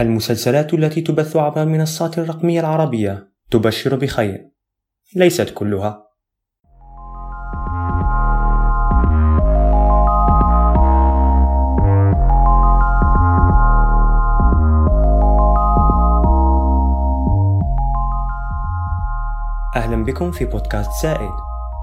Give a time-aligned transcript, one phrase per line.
[0.00, 4.50] المسلسلات التي تبث عبر المنصات الرقمية العربية تبشر بخير.
[5.16, 6.06] ليست كلها.
[19.76, 21.30] أهلا بكم في بودكاست سائد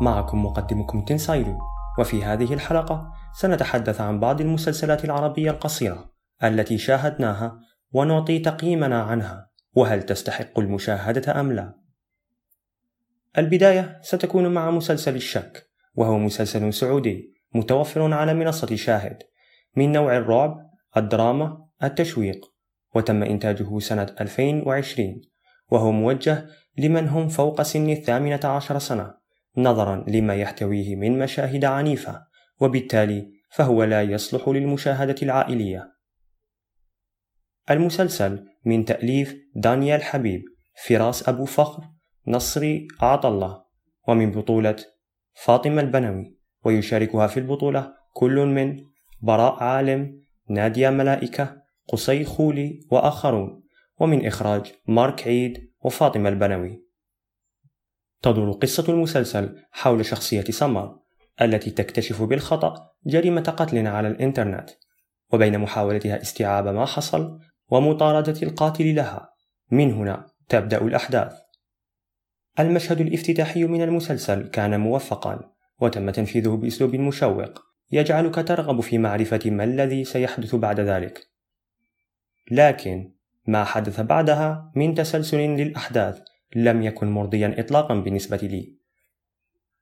[0.02, 1.60] معكم مقدمكم تنسايلو
[2.00, 6.06] وفي هذه الحلقة سنتحدث عن بعض المسلسلات العربية القصيرة
[6.44, 7.60] التي شاهدناها
[7.94, 11.74] ونعطي تقييمنا عنها وهل تستحق المشاهدة أم لا؟
[13.38, 19.18] البداية ستكون مع مسلسل الشك وهو مسلسل سعودي متوفر على منصة شاهد.
[19.76, 22.54] من نوع الرعب الدراما التشويق.
[22.96, 25.22] وتم إنتاجه سنة 2020
[25.72, 26.46] وهو موجه
[26.78, 29.14] لمن هم فوق سن الثامنة عشر سنة
[29.58, 32.26] نظرا لما يحتويه من مشاهد عنيفة
[32.60, 35.93] وبالتالي فهو لا يصلح للمشاهدة العائلية.
[37.72, 40.44] المسلسل من تأليف دانيال حبيب
[40.88, 41.84] فراس أبو فخر
[42.28, 43.64] نصري عطلة
[44.08, 44.76] ومن بطولة
[45.34, 48.84] فاطمة البنوي ويشاركها في البطولة كل من
[49.22, 53.64] براء عالم نادية ملائكة قصي خولي وآخرون
[54.00, 56.84] ومن إخراج مارك عيد وفاطمة البنوي.
[58.22, 61.00] تدور قصة المسلسل حول شخصية سمر
[61.42, 64.70] التي تكتشف بالخطأ جريمة قتل على الإنترنت
[65.34, 67.40] وبين محاولتها استيعاب ما حصل
[67.74, 69.34] ومطاردة القاتل لها.
[69.72, 71.34] من هنا تبدأ الأحداث.
[72.60, 77.62] المشهد الافتتاحي من المسلسل كان موفقا وتم تنفيذه بأسلوب مشوق
[77.92, 81.28] يجعلك ترغب في معرفة ما الذي سيحدث بعد ذلك.
[82.52, 83.14] لكن
[83.48, 86.22] ما حدث بعدها من تسلسل للأحداث
[86.56, 88.78] لم يكن مرضيا إطلاقا بالنسبة لي.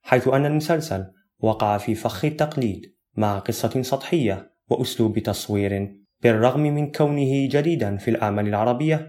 [0.01, 1.05] حيث أن المسلسل
[1.39, 8.47] وقع في فخ التقليد مع قصة سطحية وأسلوب تصوير بالرغم من كونه جديدا في الأعمال
[8.47, 9.07] العربية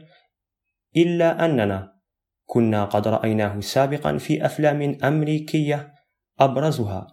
[0.96, 1.92] إلا أننا
[2.44, 5.92] كنا قد رأيناه سابقا في أفلام أمريكية
[6.40, 7.06] أبرزها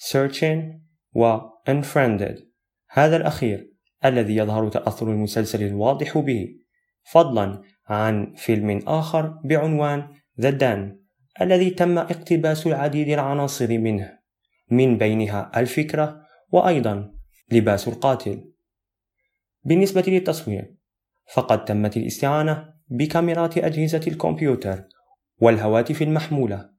[0.00, 0.80] Searching
[1.14, 2.40] و Unfriended.
[2.90, 3.70] هذا الأخير
[4.04, 6.48] الذي يظهر تأثر المسلسل الواضح به
[7.02, 10.08] فضلا عن فيلم آخر بعنوان
[10.40, 11.00] The Den
[11.40, 14.18] الذي تم اقتباس العديد العناصر منه
[14.70, 16.20] من بينها الفكرة
[16.52, 17.12] وأيضا
[17.52, 18.44] لباس القاتل.
[19.64, 20.74] بالنسبة للتصوير
[21.34, 24.84] فقد تمت الاستعانة بكاميرات أجهزة الكمبيوتر
[25.40, 26.70] والهواتف المحمولة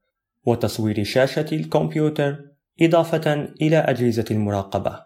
[0.45, 2.39] وتصوير شاشة الكمبيوتر
[2.81, 4.99] إضافة إلى أجهزة المراقبة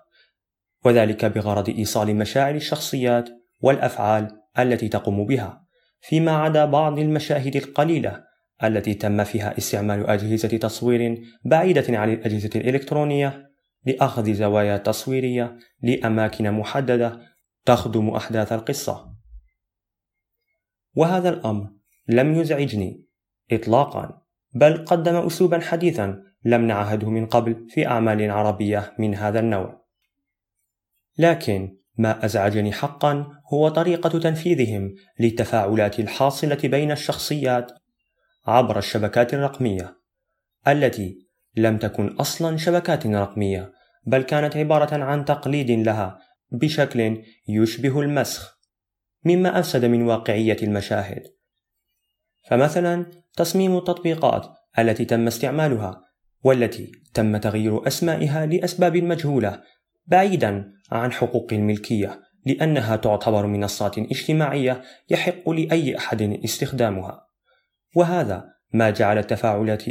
[0.86, 3.30] وذلك بغرض إيصال مشاعر الشخصيات
[3.62, 4.28] والأفعال
[4.60, 5.66] التي تقوم بها
[6.02, 8.24] فيما عدا بعض المشاهد القليلة
[8.64, 13.52] التي تم فيها استعمال أجهزة تصوير بعيدة عن الأجهزة الإلكترونية
[13.86, 17.35] لأخذ زوايا تصويرية لأماكن محددة
[17.66, 19.16] تخدم أحداث القصة.
[20.96, 21.70] وهذا الأمر
[22.08, 23.06] لم يزعجني
[23.52, 24.22] إطلاقا
[24.54, 29.86] بل قدم أسلوبا حديثا لم نعهده من قبل في أعمال عربية من هذا النوع.
[31.18, 37.72] لكن ما أزعجني حقا هو طريقة تنفيذهم للتفاعلات الحاصلة بين الشخصيات
[38.48, 39.98] عبر الشبكات الرقمية
[40.68, 43.74] التي لم تكن أصلا شبكات رقمية
[44.08, 46.20] بل كانت عبارة عن تقليد لها
[46.58, 48.60] بشكل يشبه المسخ
[49.26, 51.24] مما أفسد من واقعية المشاهد.
[52.50, 53.06] فمثلا
[53.36, 54.48] تصميم التطبيقات
[54.80, 56.02] التي تم استعمالها
[56.44, 59.62] والتي تم تغيير أسمائها لأسباب مجهولة
[60.08, 67.28] بعيدا عن حقوق الملكية لأنها تعتبر منصات اجتماعية يحق لأي أحد استخدامها.
[67.96, 69.84] وهذا ما جعل التفاعلات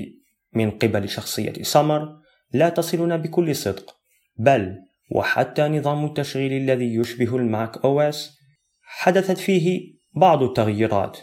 [0.52, 3.96] من قبل شخصية سمر لا تصلنا بكل صدق
[4.36, 8.38] بل وحتى نظام التشغيل الذي يشبه ال Mac OS
[8.82, 11.18] حدثت فيه بعض التغييرات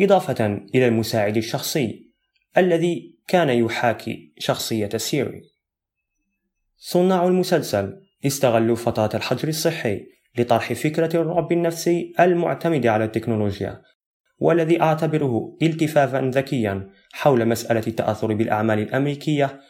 [0.00, 2.12] إضافة إلى المساعد الشخصي
[2.56, 5.42] الذي كان يحاكي شخصية Siri.
[6.76, 10.06] صناع المسلسل استغلوا فترة الحجر الصحي
[10.38, 13.82] لطرح فكرة الرعب النفسي المعتمد على التكنولوجيا
[14.38, 19.60] والذي أعتبره التفافا ذكيا حول مسألة التأثر بالأعمال الأمريكية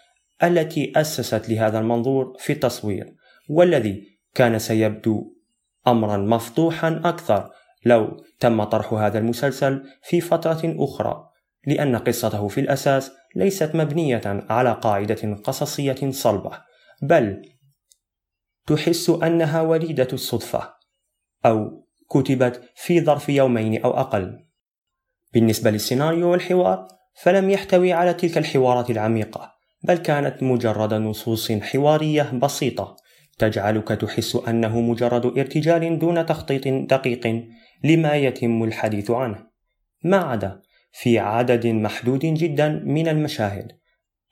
[0.43, 3.15] التي أسست لهذا المنظور في التصوير.
[3.53, 5.35] والذي كان سيبدو
[5.87, 7.51] أمرا مفضوحا أكثر
[7.85, 11.29] لو تم طرح هذا المسلسل في فترة أخرى
[11.67, 16.51] لأن قصته في الأساس ليست مبنية على قاعدة قصصية صلبة
[17.03, 17.43] بل
[18.67, 20.75] تحس أنها وليدة الصدفة
[21.47, 24.47] أو كتبت في ظرف يومين أو أقل.
[25.35, 26.89] بالنسبة للسيناريو والحوار
[27.23, 29.53] فلم يحتوي على تلك الحوارات العميقة
[29.85, 32.97] بل كانت مجرد نصوص حوارية بسيطة.
[33.39, 37.45] تجعلك تحس أنه مجرد ارتجال دون تخطيط دقيق
[37.85, 39.47] لما يتم الحديث عنه.
[40.05, 40.63] ما عدا
[40.93, 43.73] في عدد محدود جدا من المشاهد.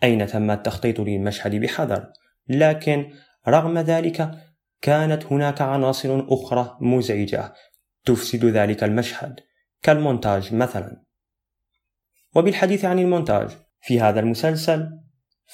[0.03, 2.13] أين تم التخطيط للمشهد بحذر؟
[2.49, 3.11] لكن
[3.49, 4.31] رغم ذلك
[4.83, 7.55] كانت هناك عناصر أخرى مزعجة
[8.05, 9.41] تفسد ذلك المشهد
[9.83, 11.03] كالمونتاج مثلا.
[12.35, 13.51] وبالحديث عن المونتاج
[13.83, 14.89] في هذا المسلسل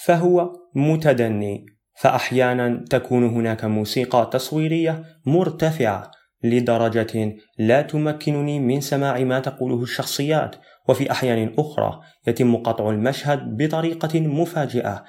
[0.04, 1.75] فهو متدني.
[1.96, 6.10] فأحيانا تكون هناك موسيقى تصويرية مرتفعة
[6.44, 10.56] لدرجة لا تمكنني من سماع ما تقوله الشخصيات
[10.88, 15.04] وفي أحيان أخرى يتم قطع المشهد بطريقة مفاجئة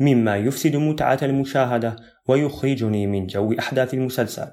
[0.00, 1.96] مما يفسد متعة المشاهدة
[2.28, 4.48] ويخرجني من جو أحداث المسلسل.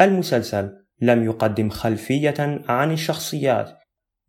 [0.00, 3.78] المسلسل لم يقدم خلفية عن الشخصيات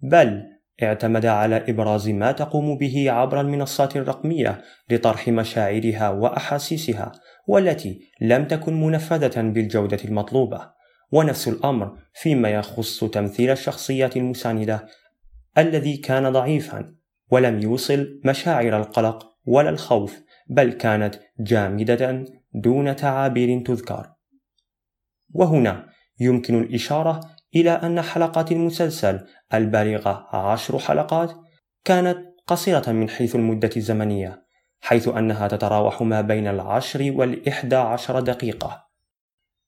[0.01, 7.11] بل اعتمد على إبراز ما تقوم به عبر المنصات الرقمية لطرح مشاعرها وأحاسيسها
[7.47, 10.73] والتي لم تكن منفذة بالجودة المطلوبة.
[11.13, 14.87] ونفس الأمر فيما يخص تمثيل الشخصيات المساندة
[15.57, 16.95] الذي كان ضعيفا
[17.31, 24.13] ولم يوصل مشاعر القلق ولا الخوف بل كانت جامدة دون تعابير تذكر.
[25.33, 25.89] وهنا
[26.19, 27.19] يمكن الإشارة
[27.55, 29.19] إلى أن حلقات المسلسل
[29.53, 31.31] البالغة عشر حلقات
[31.85, 32.17] كانت
[32.47, 34.43] قصيرة من حيث المدة الزمنية
[34.81, 38.87] حيث أنها تتراوح ما بين العشر والإحدى عشر دقيقة.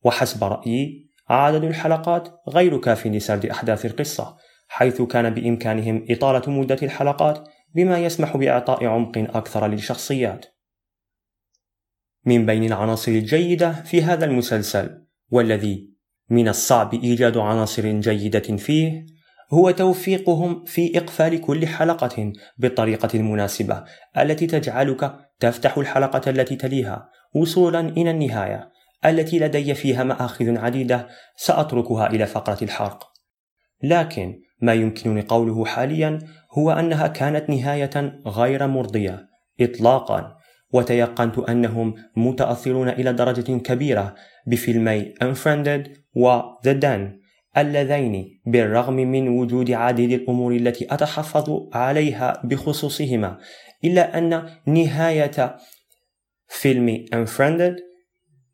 [0.03, 7.47] وحسب رأيي عدد الحلقات غير كاف لسرد أحداث القصة حيث كان بإمكانهم إطالة مدة الحلقات
[7.75, 10.45] بما يسمح بإعطاء عمق أكثر للشخصيات.
[12.25, 15.94] من بين العناصر الجيدة في هذا المسلسل والذي
[16.29, 19.05] من الصعب إيجاد عناصر جيدة فيه
[19.53, 23.83] هو توفيقهم في إقفال كل حلقة بالطريقة المناسبة
[24.17, 28.71] التي تجعلك تفتح الحلقة التي تليها وصولا إلى النهاية
[29.05, 31.07] التي لدي فيها مآخذ عديدة
[31.37, 33.07] سأتركها إلى فقرة الحرق.
[33.83, 36.19] لكن ما يمكنني قوله حاليا
[36.57, 39.27] هو أنها كانت نهاية غير مرضية
[39.61, 40.37] إطلاقا
[40.73, 44.15] وتيقنت أنهم متأثرون إلى درجة كبيرة
[44.47, 47.25] بفيلمي Unfriended و The Den
[47.57, 53.37] اللذين بالرغم من وجود عديد الأمور التي أتحفظ عليها بخصوصهما
[53.83, 55.57] إلا أن نهاية
[56.47, 57.81] فيلم Unfriended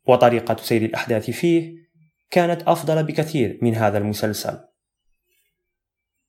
[0.06, 1.74] وطريقة سير الأحداث فيه
[2.30, 4.58] كانت أفضل بكثير من هذا المسلسل.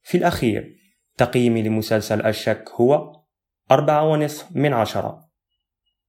[0.01, 0.75] في الأخير
[1.17, 3.21] تقييمي لمسلسل الشك هو
[3.71, 5.29] أربعة ونصف من عشرة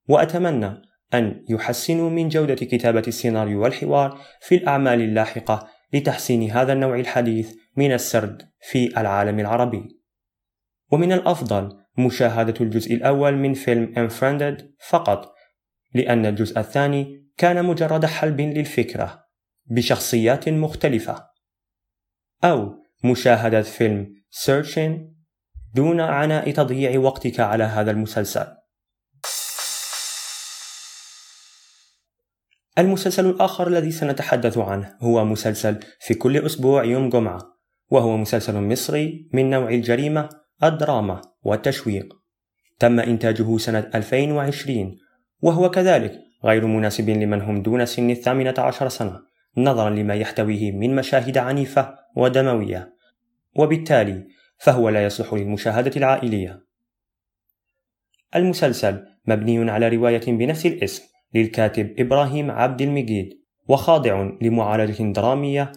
[0.09, 0.83] وأتمنى
[1.15, 7.93] أن يحسنوا من جودة كتابة السيناريو والحوار في الأعمال اللاحقة لتحسين هذا النوع الحديث من
[7.93, 10.01] السرد في العالم العربي.
[10.93, 15.35] ومن الأفضل مشاهدة الجزء الأول من فيلم Unfriended فقط،
[15.95, 19.25] لأن الجزء الثاني كان مجرد حلب للفكرة
[19.67, 21.27] بشخصيات مختلفة.
[22.45, 22.75] أو
[23.05, 25.15] مشاهدة فيلم Searching
[25.75, 28.47] دون عناء تضييع وقتك على هذا المسلسل.
[32.79, 37.41] المسلسل الآخر الذي سنتحدث عنه هو مسلسل في كل أسبوع يوم جمعة
[37.91, 40.29] وهو مسلسل مصري من نوع الجريمة
[40.63, 42.15] الدراما والتشويق.
[42.79, 44.99] تم إنتاجه سنة 2020
[45.43, 46.13] وهو كذلك
[46.45, 49.21] غير مناسب لمن هم دون سن الثامنة عشر سنة
[49.57, 52.95] نظرا لما يحتويه من مشاهد عنيفة ودموية.
[53.57, 54.27] وبالتالي
[54.59, 56.65] فهو لا يصلح للمشاهدة العائلية.
[58.37, 65.73] المسلسل مبني على رواية بنفس الاسم للكاتب إبراهيم عبد المجيد وخاضع لمعالجة درامية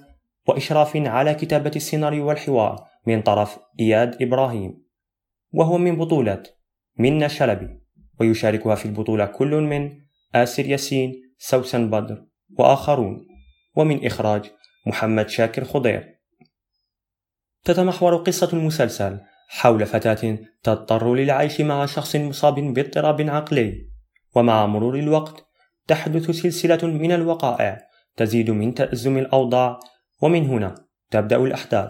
[0.47, 4.83] وإشراف على كتابة السيناريو والحوار من طرف إياد إبراهيم
[5.53, 6.43] وهو من بطولة
[6.99, 7.79] منى شلبي
[8.19, 9.91] ويشاركها في البطولة كل من
[10.35, 12.25] آسر ياسين سوسن بدر
[12.59, 13.27] وآخرون
[13.75, 14.51] ومن إخراج
[14.85, 16.17] محمد شاكر خضير.
[17.63, 23.89] تتمحور قصة المسلسل حول فتاة تضطر للعيش مع شخص مصاب باضطراب عقلي
[24.35, 25.46] ومع مرور الوقت
[25.87, 27.77] تحدث سلسلة من الوقائع
[28.15, 29.79] تزيد من تأزم الأوضاع
[30.21, 30.75] ومن هنا
[31.11, 31.89] تبدأ الأحداث.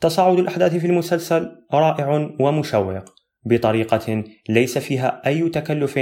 [0.00, 3.04] تصاعد الأحداث في المسلسل رائع ومشوق
[3.44, 5.98] بطريقة ليس فيها أي تكلف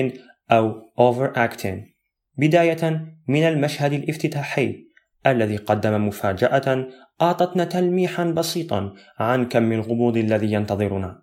[0.50, 1.97] أو over acting
[2.38, 4.87] بداية من المشهد الافتتاحي
[5.26, 6.88] الذي قدم مفاجأة
[7.23, 11.23] أعطتنا تلميحا بسيطا عن كم الغموض الذي ينتظرنا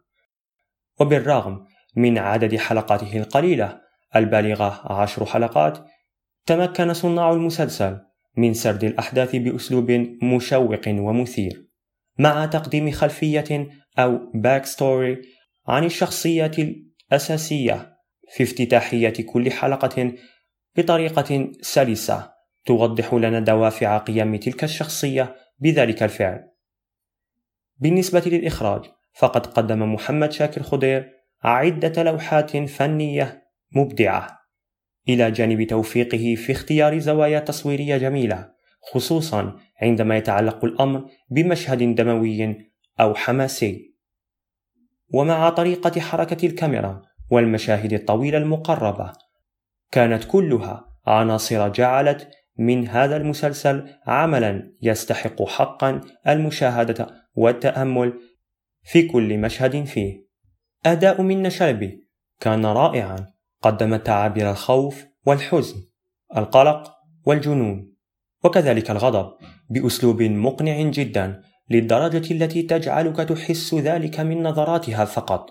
[0.99, 3.81] وبالرغم من عدد حلقاته القليلة
[4.15, 5.77] البالغة عشر حلقات
[6.45, 7.99] تمكن صناع المسلسل
[8.37, 9.91] من سرد الأحداث بأسلوب
[10.23, 11.67] مشوق ومثير
[12.19, 13.67] مع تقديم خلفية
[13.99, 15.21] أو backstory
[15.67, 16.51] عن الشخصية
[17.11, 17.93] الأساسية
[18.35, 20.13] في افتتاحية كل حلقة
[20.77, 22.33] بطريقة سلسة
[22.65, 26.49] توضح لنا دوافع قيام تلك الشخصية بذلك الفعل.
[27.77, 31.11] بالنسبة للإخراج فقد قدم محمد شاكر خضير
[31.43, 33.42] عدة لوحات فنية
[33.75, 34.39] مبدعة.
[35.09, 38.53] إلى جانب توفيقه في اختيار زوايا تصويرية جميلة
[38.91, 43.95] خصوصا عندما يتعلق الأمر بمشهد دموي أو حماسي.
[45.13, 47.01] ومع طريقة حركة الكاميرا
[47.31, 49.13] والمشاهد الطويلة المقربة
[49.91, 58.13] كانت كلها عناصر جعلت من هذا المسلسل عملا يستحق حقا المشاهدة والتأمل
[58.83, 60.27] في كل مشهد فيه.
[60.85, 62.07] أداء من شلبي
[62.39, 63.32] كان رائعا.
[63.63, 65.75] قدم تعابير الخوف والحزن
[66.37, 66.93] القلق
[67.25, 67.93] والجنون
[68.43, 69.33] وكذلك الغضب
[69.69, 75.49] بأسلوب مقنع جدا للدرجة التي تجعلك تحس ذلك من نظراتها فقط.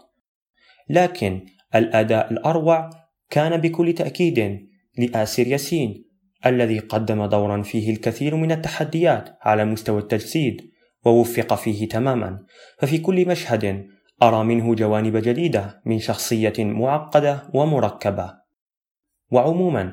[0.90, 2.90] لكن الأداء الأروع
[3.30, 6.04] كان بكل تأكيد لآسر ياسين
[6.46, 10.70] الذي قدم دورا فيه الكثير من التحديات على مستوى التجسيد
[11.04, 12.38] ووفق فيه تماما.
[12.78, 13.86] ففي كل مشهد
[14.22, 18.34] أرى منه جوانب جديدة من شخصية معقدة ومركبة.
[19.30, 19.92] وعموما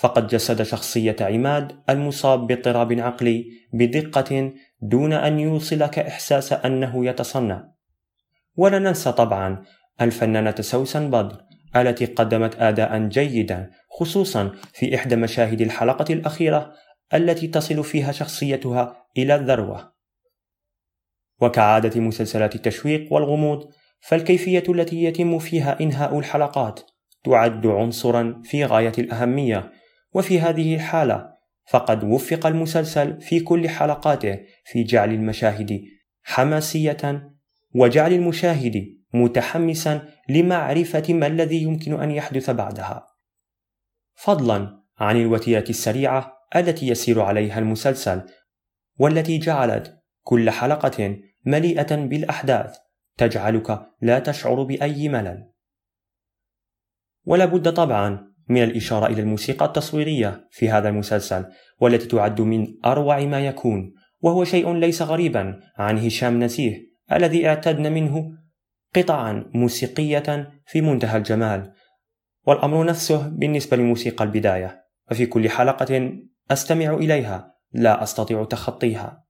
[0.00, 4.52] فقد جسد شخصية عماد المصاب باضطراب عقلي بدقة
[4.82, 7.64] دون أن يوصلك إحساس أنه يتصنع.
[8.56, 9.62] ولا ننسى طبعا
[10.00, 11.40] الفنانة سوسن بدر
[11.76, 16.72] التي قدمت أداء جيدا خصوصا في إحدى مشاهد الحلقة الأخيرة
[17.14, 19.93] التي تصل فيها شخصيتها إلى الذروة.
[21.40, 26.80] وكعادة مسلسلات التشويق والغموض فالكيفية التي يتم فيها إنهاء الحلقات
[27.24, 29.72] تعد عنصرا في غاية الأهمية
[30.12, 31.34] وفي هذه الحالة
[31.70, 35.82] فقد وفق المسلسل في كل حلقاته في جعل المشاهد
[36.22, 37.30] حماسية
[37.74, 43.06] وجعل المشاهد متحمسا لمعرفة ما الذي يمكن أن يحدث بعدها.
[44.14, 48.22] فضلا عن الوتيرة السريعة التي يسير عليها المسلسل
[48.98, 52.76] والتي جعلت كل حلقة مليئة بالأحداث
[53.16, 55.50] تجعلك لا تشعر بأي ملل.
[57.24, 61.44] ولا بد طبعا من الإشارة إلى الموسيقى التصويرية في هذا المسلسل
[61.80, 66.76] والتي تعد من أروع ما يكون وهو شيء ليس غريبا عن هشام نزيه
[67.12, 68.32] الذي اعتدنا منه
[68.96, 71.72] قطعا موسيقية في منتهى الجمال
[72.46, 76.12] والأمر نفسه بالنسبة لموسيقى البداية وفي كل حلقة
[76.50, 79.23] أستمع إليها لا أستطيع تخطيها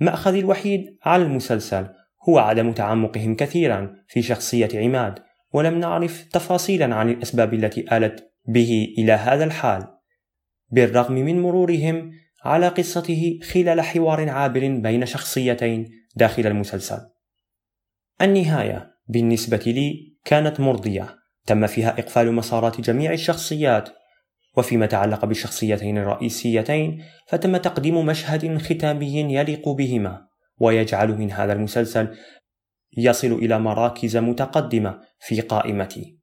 [0.00, 1.86] مأخذي الوحيد على المسلسل
[2.28, 5.18] هو عدم تعمقهم كثيرا في شخصية عماد
[5.52, 9.86] ولم نعرف تفاصيلا عن الأسباب التي آلت به إلى هذا الحال.
[10.70, 12.12] بالرغم من مرورهم
[12.44, 16.98] على قصته خلال حوار عابر بين شخصيتين داخل المسلسل.
[18.22, 23.88] النهاية بالنسبة لي كانت مرضية تم فيها إقفال مسارات جميع الشخصيات
[24.56, 30.26] وفيما تعلق بالشخصيتين الرئيسيتين فتم تقديم مشهد ختامي يليق بهما
[30.60, 32.16] ويجعل من هذا المسلسل
[32.96, 36.18] يصل إلى مراكز متقدمة في قائمتي.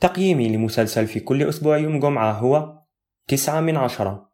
[0.00, 2.78] تقييمي لمسلسل في كل أسبوع يوم جمعة هو
[3.28, 4.32] تسعة من عشرة.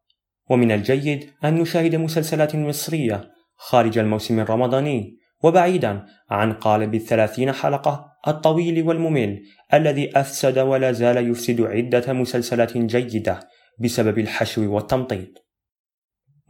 [0.51, 8.83] ومن الجيد أن نشاهد مسلسلات مصرية خارج الموسم الرمضاني وبعيدا عن قالب الثلاثين حلقة الطويل
[8.83, 9.43] والممل
[9.75, 13.41] الذي أفسد ولا زال يفسد عدة مسلسلات جيدة
[13.79, 15.49] بسبب الحشو والتمطيط.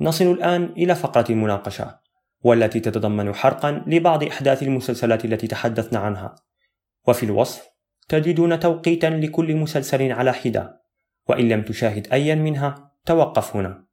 [0.00, 1.99] نصل الآن إلى فقرة المناقشة
[2.40, 6.35] والتي تتضمن حرقا لبعض أحداث المسلسلات التي تحدثنا عنها
[7.09, 7.68] وفي الوصف
[8.09, 10.83] تجدون توقيتا لكل مسلسل على حدة
[11.28, 13.88] وإن لم تشاهد أيا منها توقف هنا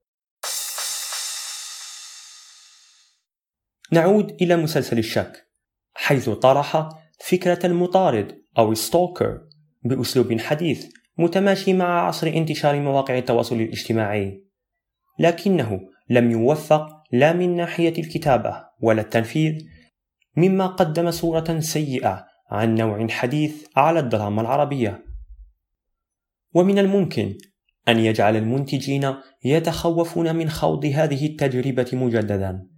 [3.92, 5.48] نعود إلى مسلسل الشك
[5.94, 6.89] حيث طرح
[7.20, 9.42] فكرة المطارد أو الستوكر
[9.84, 10.86] بأسلوب حديث
[11.18, 14.44] متماشي مع عصر انتشار مواقع التواصل الاجتماعي.
[15.20, 19.65] لكنه لم يوفق لا من ناحية الكتابة ولا التنفيذ
[20.38, 25.06] مما قدم صورة سيئة عن نوع حديث على الدراما العربية.
[26.54, 27.38] ومن الممكن
[27.88, 29.13] أن يجعل المنتجين
[29.44, 32.75] يتخوفون من خوض هذه التجربة مجددا.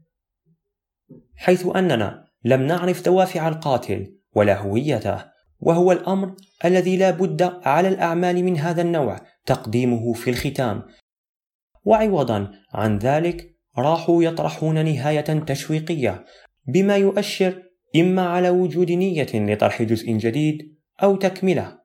[1.38, 5.26] حيث أننا لم نعرف دوافع القاتل ولا هويته
[5.60, 10.84] وهو الأمر الذي لا بد على الأعمال من هذا النوع تقديمه في الختام.
[11.86, 16.26] وعوضا عن ذلك راحوا يطرحون نهاية تشويقية
[16.68, 17.64] بما يؤشر
[17.96, 21.80] إما على وجود نية لطرح جزء جديد أو تكملة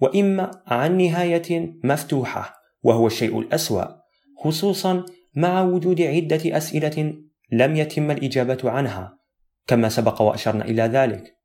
[0.00, 3.84] وإما عن نهاية مفتوحة وهو الشيء الأسوأ
[4.38, 7.14] خصوصا مع وجود عدة أسئلة
[7.52, 9.18] لم يتم الإجابة عنها
[9.66, 11.38] كما سبق وأشرنا إلى ذلك.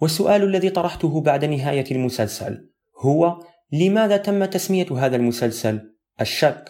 [0.00, 6.64] والسؤال الذي طرحته بعد نهاية المسلسل هو لماذا تم تسمية هذا المسلسل الشك؟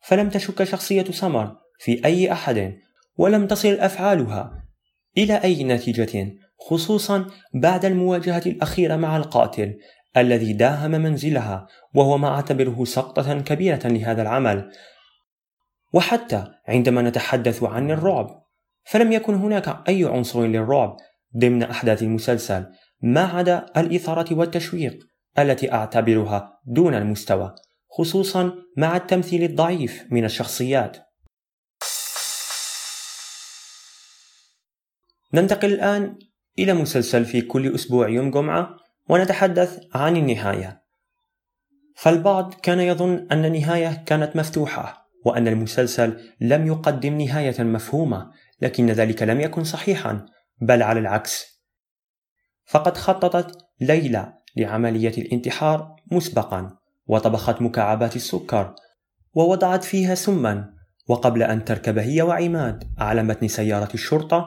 [0.00, 2.78] فلم تشك شخصية سمر في أي أحد
[3.16, 4.64] ولم تصل أفعالها.
[5.18, 6.32] إلى أي نتيجة؟
[6.68, 9.78] خصوصا بعد المواجهة الأخيرة مع القاتل
[10.16, 14.70] الذي داهم منزلها وهو ما أعتبره سقطة كبيرة لهذا العمل.
[15.92, 18.42] وحتى عندما نتحدث عن الرعب
[18.84, 20.96] فلم يكن هناك أي عنصر للرعب
[21.36, 22.66] ضمن أحداث المسلسل
[23.02, 24.98] ما عدا الإثارة والتشويق
[25.38, 27.54] التي أعتبرها دون المستوى
[27.90, 30.96] خصوصا مع التمثيل الضعيف من الشخصيات.
[35.34, 36.18] ننتقل الآن
[36.58, 38.76] إلى مسلسل في كل أسبوع يوم جمعة
[39.08, 40.82] ونتحدث عن النهاية.
[41.96, 45.01] فالبعض كان يظن أن النهاية كانت مفتوحة.
[45.24, 48.30] وأن المسلسل لم يقدم نهاية مفهومة
[48.62, 50.26] لكن ذلك لم يكن صحيحا
[50.60, 51.62] بل على العكس.
[52.66, 56.76] فقد خططت ليلى لعملية الانتحار مسبقا
[57.06, 58.74] وطبخت مكعبات السكر
[59.34, 60.72] ووضعت فيها سما
[61.08, 64.46] وقبل أن تركب هي وعماد على متن سيارة الشرطة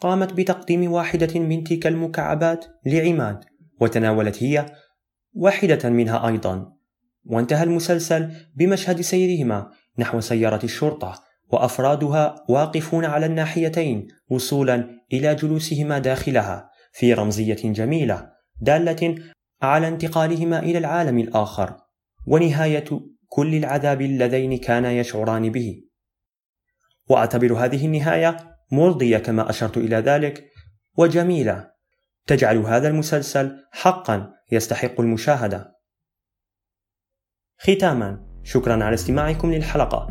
[0.00, 3.44] قامت بتقديم واحدة من تلك المكعبات لعماد
[3.80, 4.66] وتناولت هي
[5.32, 6.72] واحدة منها أيضا.
[7.24, 16.70] وانتهى المسلسل بمشهد سيرهما نحو سيارة الشرطة وأفرادها واقفون على الناحيتين وصولا إلى جلوسهما داخلها
[16.92, 19.16] في رمزية جميلة دالة
[19.62, 21.76] على انتقالهما إلى العالم الآخر
[22.26, 22.84] ونهاية
[23.28, 25.82] كل العذاب اللذين كانا يشعران به.
[27.08, 30.50] وأعتبر هذه النهاية مرضية كما أشرت إلى ذلك.
[30.98, 31.70] وجميلة
[32.26, 35.76] تجعل هذا المسلسل حقا يستحق المشاهدة.
[37.58, 40.08] ختاما شكرا على استماعكم للحلقة.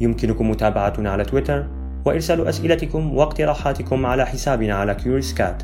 [0.00, 1.66] يمكنكم متابعتنا على تويتر
[2.04, 5.62] وإرسال أسئلتكم واقتراحاتكم على حسابنا على كيوريسكات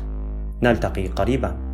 [0.63, 1.72] نلتقي قريباً.